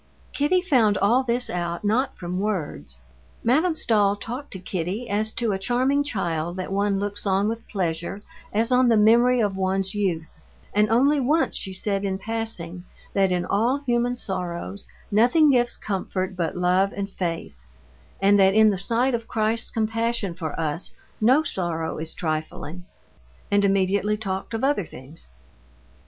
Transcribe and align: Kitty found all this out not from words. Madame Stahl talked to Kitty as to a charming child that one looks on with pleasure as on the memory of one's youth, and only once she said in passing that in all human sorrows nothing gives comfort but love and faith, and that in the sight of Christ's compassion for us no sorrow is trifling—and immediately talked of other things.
Kitty 0.33 0.61
found 0.63 0.97
all 0.97 1.21
this 1.21 1.47
out 1.47 1.83
not 1.85 2.17
from 2.17 2.39
words. 2.39 3.03
Madame 3.43 3.75
Stahl 3.75 4.15
talked 4.15 4.49
to 4.53 4.57
Kitty 4.59 5.07
as 5.07 5.31
to 5.35 5.51
a 5.51 5.59
charming 5.59 6.03
child 6.03 6.57
that 6.57 6.71
one 6.73 6.99
looks 6.99 7.27
on 7.27 7.47
with 7.47 7.67
pleasure 7.67 8.23
as 8.51 8.71
on 8.71 8.89
the 8.89 8.97
memory 8.97 9.39
of 9.41 9.55
one's 9.55 9.93
youth, 9.93 10.25
and 10.73 10.89
only 10.89 11.19
once 11.19 11.55
she 11.55 11.71
said 11.71 12.03
in 12.03 12.17
passing 12.17 12.83
that 13.13 13.31
in 13.31 13.45
all 13.45 13.81
human 13.85 14.15
sorrows 14.15 14.87
nothing 15.11 15.51
gives 15.51 15.77
comfort 15.77 16.35
but 16.35 16.57
love 16.57 16.91
and 16.93 17.11
faith, 17.11 17.53
and 18.19 18.39
that 18.39 18.55
in 18.55 18.71
the 18.71 18.79
sight 18.79 19.13
of 19.13 19.27
Christ's 19.27 19.69
compassion 19.69 20.33
for 20.33 20.59
us 20.59 20.95
no 21.21 21.43
sorrow 21.43 21.99
is 21.99 22.15
trifling—and 22.15 23.63
immediately 23.63 24.17
talked 24.17 24.55
of 24.55 24.63
other 24.63 24.83
things. 24.83 25.27